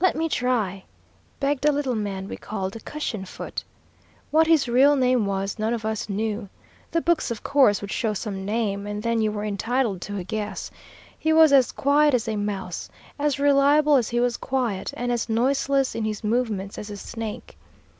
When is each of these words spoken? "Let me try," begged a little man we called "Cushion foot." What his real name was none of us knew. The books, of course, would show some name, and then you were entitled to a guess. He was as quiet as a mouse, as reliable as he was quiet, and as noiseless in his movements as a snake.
"Let 0.00 0.16
me 0.16 0.28
try," 0.28 0.82
begged 1.38 1.64
a 1.64 1.70
little 1.70 1.94
man 1.94 2.26
we 2.26 2.36
called 2.36 2.76
"Cushion 2.84 3.24
foot." 3.24 3.62
What 4.32 4.48
his 4.48 4.66
real 4.68 4.96
name 4.96 5.26
was 5.26 5.60
none 5.60 5.72
of 5.72 5.84
us 5.84 6.08
knew. 6.08 6.48
The 6.90 7.00
books, 7.00 7.30
of 7.30 7.44
course, 7.44 7.80
would 7.80 7.92
show 7.92 8.12
some 8.12 8.44
name, 8.44 8.84
and 8.84 9.00
then 9.04 9.20
you 9.22 9.30
were 9.30 9.44
entitled 9.44 10.00
to 10.00 10.16
a 10.16 10.24
guess. 10.24 10.72
He 11.16 11.32
was 11.32 11.52
as 11.52 11.70
quiet 11.70 12.14
as 12.14 12.26
a 12.26 12.34
mouse, 12.34 12.88
as 13.16 13.38
reliable 13.38 13.94
as 13.94 14.08
he 14.08 14.18
was 14.18 14.36
quiet, 14.36 14.92
and 14.96 15.12
as 15.12 15.28
noiseless 15.28 15.94
in 15.94 16.04
his 16.04 16.24
movements 16.24 16.76
as 16.76 16.90
a 16.90 16.96
snake. 16.96 17.56